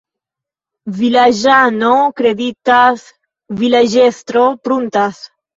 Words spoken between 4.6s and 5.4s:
pruntas.